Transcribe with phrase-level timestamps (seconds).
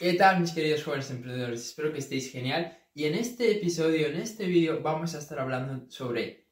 [0.00, 1.60] ¿Qué tal mis queridos jóvenes emprendedores?
[1.60, 5.90] Espero que estéis genial y en este episodio, en este vídeo vamos a estar hablando
[5.90, 6.46] sobre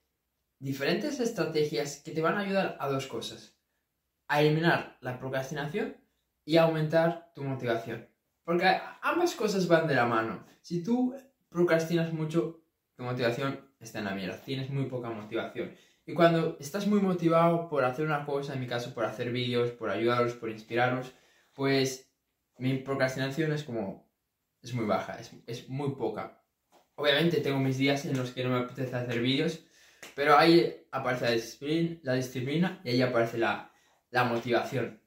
[0.58, 3.56] diferentes estrategias que te van a ayudar a dos cosas.
[4.26, 5.96] A eliminar la procrastinación
[6.44, 8.06] y a aumentar tu motivación.
[8.44, 8.66] Porque
[9.00, 10.44] ambas cosas van de la mano.
[10.60, 11.16] Si tú
[11.48, 12.60] procrastinas mucho,
[12.96, 14.42] tu motivación está en la mierda.
[14.42, 15.72] Tienes muy poca motivación.
[16.04, 19.70] Y cuando estás muy motivado por hacer una cosa, en mi caso por hacer vídeos,
[19.70, 21.14] por ayudaros, por inspiraros,
[21.54, 22.07] pues
[22.58, 24.10] mi procrastinación es como,
[24.62, 26.42] es muy baja, es, muy poca.
[26.96, 29.64] Obviamente tengo mis días en los que no me apetece hacer vídeos,
[30.14, 33.72] pero ahí aparece la disciplina, la disciplina y ahí aparece la,
[34.28, 35.00] motivación.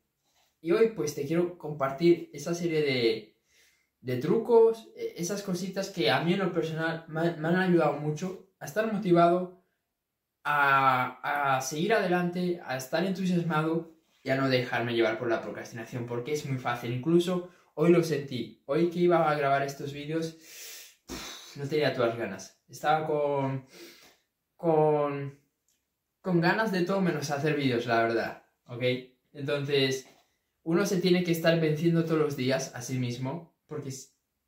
[0.61, 3.37] Y hoy pues te quiero compartir esa serie de,
[3.99, 8.47] de trucos, e, esas cositas que a mí en lo personal me, han ayudado mucho
[8.59, 9.65] a estar motivado,
[10.43, 16.33] a, a, seguir adelante, a estar entusiasmado ya no dejarme llevar por la procrastinación, porque
[16.33, 16.93] es muy fácil.
[16.93, 18.61] Incluso hoy lo sentí.
[18.65, 20.37] Hoy que iba a grabar estos vídeos,
[21.55, 22.63] no tenía todas las ganas.
[22.67, 23.65] Estaba con,
[24.55, 25.39] con,
[26.21, 28.43] con ganas de todo menos hacer vídeos, la verdad.
[28.65, 28.83] ¿Ok?
[29.33, 30.07] Entonces,
[30.63, 33.89] uno se tiene que estar venciendo todos los días a sí mismo, porque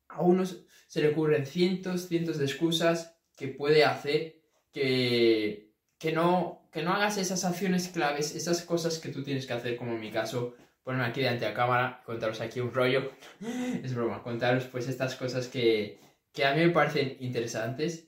[0.08, 4.36] a uno se le ocurren cientos, cientos de excusas que puede hacer
[4.72, 5.73] que,
[6.04, 9.74] que no, que no hagas esas acciones claves, esas cosas que tú tienes que hacer,
[9.74, 13.10] como en mi caso, ponerme aquí delante de la cámara, contaros aquí un rollo,
[13.82, 15.98] es broma, contaros pues estas cosas que,
[16.30, 18.06] que a mí me parecen interesantes,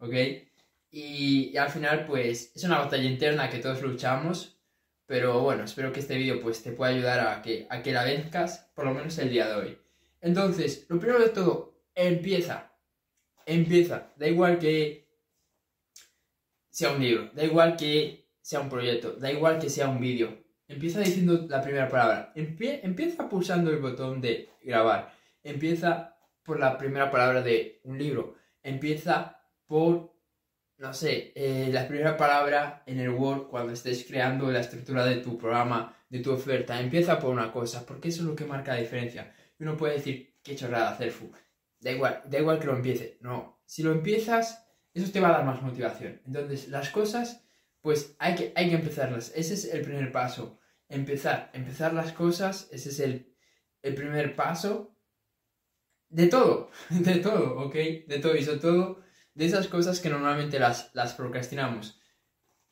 [0.00, 0.12] ¿ok?
[0.90, 4.58] Y, al final pues es una batalla interna que todos luchamos,
[5.06, 8.02] pero bueno, espero que este vídeo pues te pueda ayudar a que, a que la
[8.02, 9.78] venzcas, por lo menos el día de hoy.
[10.20, 12.72] Entonces, lo primero de todo, empieza,
[13.46, 15.05] empieza, da igual que
[16.76, 20.44] sea un libro, da igual que sea un proyecto, da igual que sea un vídeo.
[20.68, 22.32] Empieza diciendo la primera palabra.
[22.34, 25.10] empieza pulsando el botón de grabar.
[25.42, 28.34] Empieza por la primera palabra de un libro.
[28.62, 30.12] Empieza por,
[30.76, 35.16] no sé, eh, la primera palabra en el Word cuando estés creando la estructura de
[35.16, 36.78] tu programa, de tu oferta.
[36.78, 39.34] Empieza por una cosa, porque eso es lo que marca la diferencia.
[39.58, 41.32] Uno puede decir, qué chorrada hacer, fu.
[41.80, 43.16] Da igual, da igual que lo empiece.
[43.22, 44.65] No, si lo empiezas,
[44.96, 46.22] eso te va a dar más motivación.
[46.26, 47.44] Entonces, las cosas,
[47.82, 49.30] pues hay que, hay que empezarlas.
[49.34, 50.58] Ese es el primer paso.
[50.88, 53.32] Empezar, empezar las cosas, ese es el,
[53.94, 54.96] primer paso
[56.08, 57.74] de todo, de todo, ¿ok?
[57.74, 59.02] De todo y sobre todo
[59.34, 62.00] de esas cosas que normalmente las, las procrastinamos.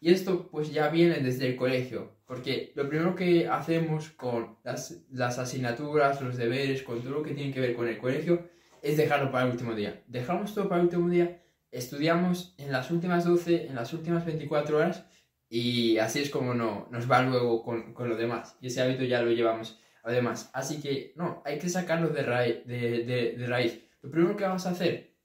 [0.01, 5.05] Y esto pues ya viene desde el colegio, porque lo primero que hacemos con las,
[5.11, 8.49] las, asignaturas, los deberes, con todo lo que tiene que ver con el colegio,
[8.83, 10.03] es dejarlo para el último día.
[10.07, 11.44] Dejamos todo para el último día
[11.75, 15.05] estudiamos en las últimas 12, en las últimas 24 horas
[15.49, 18.57] y así es como no, nos va luego con, con lo demás.
[18.61, 20.51] Y ese hábito ya lo llevamos además.
[20.53, 23.81] Así que no, hay que sacarlo de, raíz, de, de, raíz.
[24.03, 25.17] Lo primero que vamos a hacer,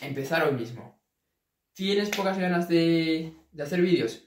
[0.00, 1.00] empezar hoy mismo.
[1.72, 4.24] ¿Tienes pocas ganas de, de hacer vídeos?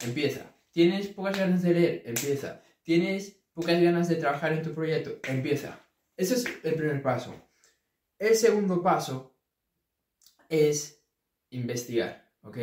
[0.00, 0.54] Empieza.
[0.70, 2.02] ¿Tienes pocas ganas de leer?
[2.06, 2.62] Empieza.
[2.82, 5.18] ¿Tienes pocas ganas de trabajar en tu proyecto?
[5.28, 5.78] Empieza.
[6.16, 7.34] Ese es el primer paso.
[8.18, 9.36] El segundo paso
[10.48, 10.95] es
[11.56, 12.58] investigar, ¿ok?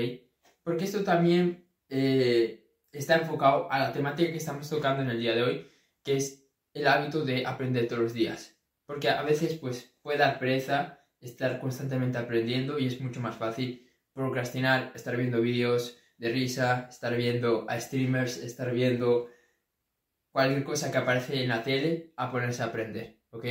[0.63, 5.35] Porque esto también eh, está enfocado a la temática que estamos tocando en el día
[5.35, 5.67] de hoy,
[6.03, 8.57] que es el hábito de aprender todos los días.
[8.85, 13.89] Porque a veces pues puede dar pereza estar constantemente aprendiendo y es mucho más fácil
[14.13, 19.29] procrastinar, estar viendo vídeos de risa, estar viendo a streamers, estar viendo
[20.31, 23.45] cualquier cosa que aparece en la tele a ponerse a aprender, ¿ok?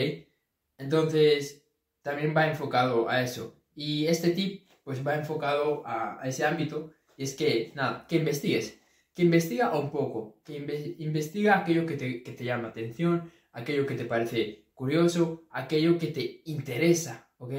[0.79, 1.65] Entonces,
[2.03, 3.57] también va enfocado a eso.
[3.75, 8.81] Y este tip pues va enfocado a, ese ámbito, y es que, nada, que investigues,
[9.15, 10.57] que investiga un poco, que
[10.99, 16.09] investiga aquello que te, que te llama atención, aquello que te parece curioso, aquello que
[16.09, 17.53] te interesa, ¿ok?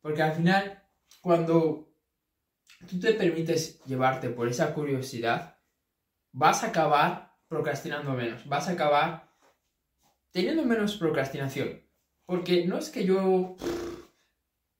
[0.00, 0.82] Porque al final,
[1.20, 1.88] cuando
[2.88, 5.58] tú te permites llevarte por esa curiosidad,
[6.32, 9.30] vas a acabar procrastinando menos, vas a acabar
[10.32, 11.82] teniendo menos procrastinación.
[12.26, 13.56] Porque no es que yo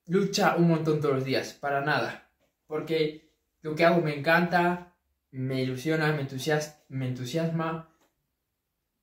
[0.06, 2.30] lucha un montón todos los días, para nada.
[2.66, 3.30] Porque
[3.62, 4.94] lo que hago me encanta,
[5.30, 6.26] me ilusiona, me,
[6.88, 7.90] me entusiasma.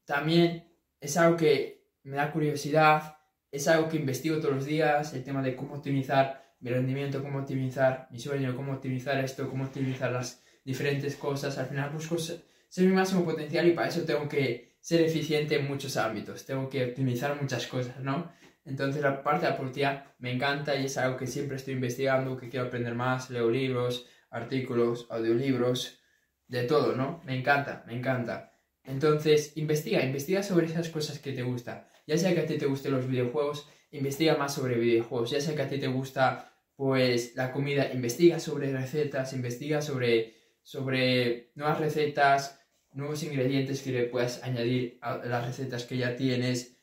[0.06, 3.18] También es algo que me da curiosidad,
[3.52, 7.40] es algo que investigo todos los días, el tema de cómo optimizar mi rendimiento, cómo
[7.40, 11.58] optimizar mi sueño, cómo optimizar esto, cómo optimizar las diferentes cosas.
[11.58, 12.42] Al final busco ser
[12.78, 16.84] mi máximo potencial y para eso tengo que ser eficiente en muchos ámbitos, tengo que
[16.86, 18.32] optimizar muchas cosas, ¿no?
[18.66, 22.38] Entonces la parte de la productividad me encanta y es algo que siempre estoy investigando,
[22.38, 26.00] que quiero aprender más, leo libros, artículos, audiolibros,
[26.48, 27.22] de todo, ¿no?
[27.26, 28.54] Me encanta, me encanta.
[28.84, 31.88] Entonces, investiga, investiga sobre esas cosas que te gustan.
[32.06, 35.32] Ya sea que a ti te gusten los videojuegos, investiga más sobre videojuegos.
[35.32, 40.36] Ya sea que a ti te gusta pues la comida, investiga sobre recetas, investiga sobre,
[40.64, 42.60] sobre nuevas recetas,
[42.92, 46.78] nuevos ingredientes que le puedas añadir a las recetas que ya tienes.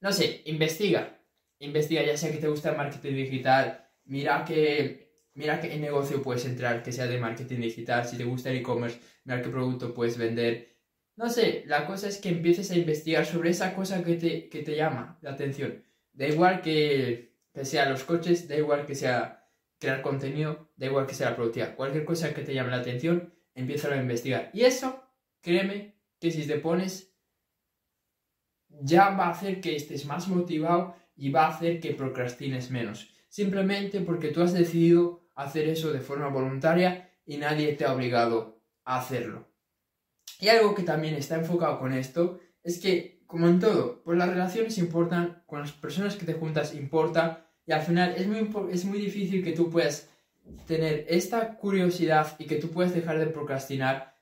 [0.00, 1.20] No sé, investiga.
[1.60, 4.44] Investiga, ya sea que te gusta el marketing digital, mira
[5.34, 8.06] mira qué negocio puedes entrar que sea de marketing digital.
[8.06, 10.76] Si te gusta el e-commerce, mira qué producto puedes vender.
[11.16, 14.62] No sé, la cosa es que empieces a investigar sobre esa cosa que te, que
[14.62, 15.84] te llama la atención.
[16.12, 19.48] Da igual que, que sea los coches, da igual que sea
[19.80, 21.74] crear contenido, da igual que sea la productividad.
[21.74, 24.50] Cualquier cosa que te llame la atención, empieza a investigar.
[24.52, 25.02] Y eso,
[25.40, 27.07] créeme, que si te pones,
[28.68, 33.10] ya va a hacer que estés más motivado y va a hacer que procrastines menos.
[33.28, 38.62] Simplemente porque tú has decidido hacer eso de forma voluntaria y nadie te ha obligado
[38.84, 39.48] a hacerlo.
[40.40, 44.28] Y algo que también está enfocado con esto es que, como en todo, pues las
[44.28, 48.84] relaciones importan, con las personas que te juntas importa, y al final es muy, es
[48.84, 50.08] muy difícil que tú puedas
[50.66, 54.16] tener esta curiosidad y que tú puedas dejar de procrastinar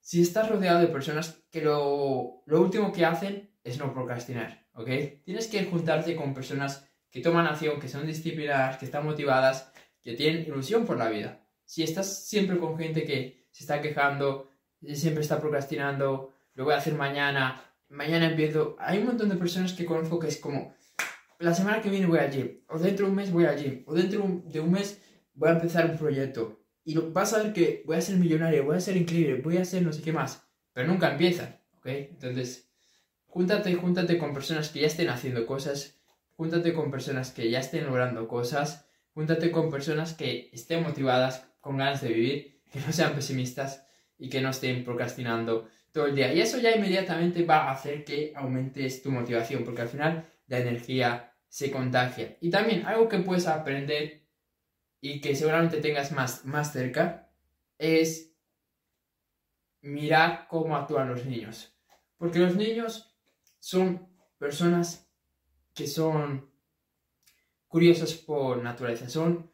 [0.00, 4.88] si estás rodeado de personas que lo, lo último que hacen es no procrastinar, ¿ok?
[5.24, 9.72] Tienes que juntarte con personas que toman acción, que son disciplinadas, que están motivadas,
[10.02, 11.46] que tienen ilusión por la vida.
[11.64, 14.50] Si estás siempre con gente que se está quejando,
[14.94, 18.76] siempre está procrastinando, lo voy a hacer mañana, mañana empiezo.
[18.78, 20.74] Hay un montón de personas que conozco que es como,
[21.38, 23.82] la semana que viene voy al gym, o dentro de un mes voy al gym,
[23.86, 25.00] o dentro de un mes
[25.34, 26.60] voy a empezar un proyecto.
[26.84, 29.64] Y vas a ver que voy a ser millonario, voy a ser increíble, voy a
[29.64, 31.86] ser no sé qué más, pero nunca empiezan, ¿ok?
[31.86, 32.71] Entonces,
[33.32, 35.98] júntate, júntate con personas que ya estén haciendo cosas,
[36.36, 41.78] júntate con personas que ya estén logrando cosas, júntate con personas que estén motivadas, con
[41.78, 43.86] ganas de vivir, que no sean pesimistas
[44.18, 46.34] y que no estén procrastinando todo el día.
[46.34, 50.58] Y eso ya inmediatamente va a hacer que aumentes tu motivación, porque al final la
[50.58, 52.36] energía se contagia.
[52.42, 54.26] Y también algo que puedes aprender
[55.00, 57.30] y que seguramente tengas más, más cerca
[57.78, 58.34] es
[59.80, 61.74] mirar cómo actúan los niños.
[62.18, 63.11] Porque los niños
[63.62, 65.08] son personas
[65.72, 66.50] que son
[67.68, 69.52] curiosas por naturaleza, son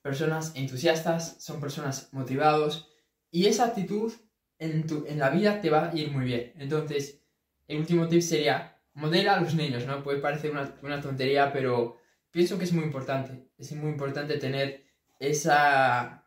[0.00, 2.88] personas entusiastas, son personas motivados
[3.32, 4.12] y esa actitud
[4.60, 6.52] en, tu, en la vida te va a ir muy bien.
[6.56, 7.20] Entonces,
[7.66, 10.04] el último tip sería modela a los niños, ¿no?
[10.04, 11.98] Puede parecer una, una tontería, pero
[12.30, 13.50] pienso que es muy importante.
[13.58, 14.84] Es muy importante tener
[15.18, 16.24] esa...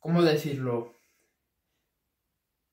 [0.00, 0.98] ¿Cómo decirlo?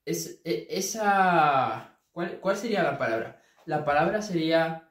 [0.05, 1.99] Es, e, esa...
[2.11, 3.39] ¿Cuál, ¿Cuál sería la palabra?
[3.69, 4.89] La palabra sería,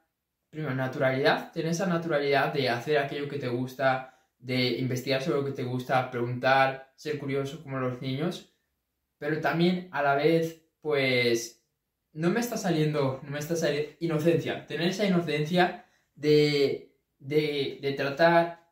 [0.51, 1.51] primero, naturalidad.
[1.51, 5.65] Tener esa naturalidad de hacer aquello que te gusta, de investigar sobre lo que te
[5.65, 8.55] gusta, preguntar, ser curioso como los niños,
[9.19, 11.67] pero también a la vez, pues,
[12.13, 15.85] no me está saliendo, no me está saliendo inocencia, tener esa inocencia
[16.15, 18.71] de, de, de tratar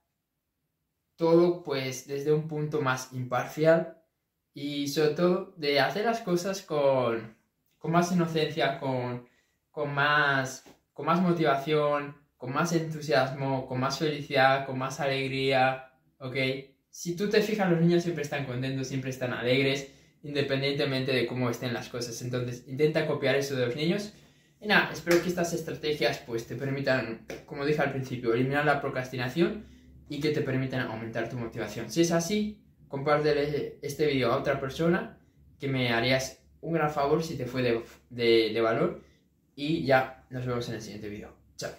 [1.17, 4.01] todo, pues, desde un punto más imparcial
[4.55, 7.37] y sobre todo de hacer las cosas con,
[7.79, 9.27] con más inocencia, con,
[9.77, 10.65] con, más,
[10.95, 16.35] con más motivación, con más entusiasmo, con más felicidad, con más alegría, ¿ok?
[16.89, 19.93] Si tú te fijas, los niños siempre están contentos, siempre están alegres,
[20.23, 22.23] independientemente de cómo estén las cosas.
[22.23, 24.15] Entonces, intenta copiar eso de los niños.
[24.63, 28.81] Y nada, espero que estas estrategias pues te permitan, como dije al principio, eliminar la
[28.81, 29.67] procrastinación
[30.09, 31.91] y que te permitan aumentar tu motivación.
[31.91, 35.19] Si es así, compártele este vídeo a otra persona
[35.61, 39.05] que me harías un gran favor si te fue de, de, de valor.
[39.57, 41.33] Y ya nos vemos en el siguiente vídeo.
[41.57, 41.73] Chao.